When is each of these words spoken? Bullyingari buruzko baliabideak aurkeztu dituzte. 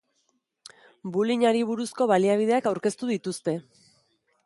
Bullyingari 1.17 1.61
buruzko 1.73 2.09
baliabideak 2.15 2.73
aurkeztu 2.73 3.15
dituzte. 3.15 3.59